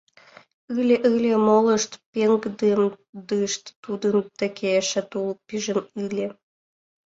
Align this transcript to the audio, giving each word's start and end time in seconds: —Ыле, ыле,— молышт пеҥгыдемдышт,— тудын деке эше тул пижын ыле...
—Ыле, 0.79 0.95
ыле,— 1.13 1.33
молышт 1.47 1.91
пеҥгыдемдышт,— 2.11 3.63
тудын 3.83 4.15
деке 4.39 4.67
эше 4.79 5.01
тул 5.11 5.27
пижын 5.47 5.81
ыле... 6.05 6.27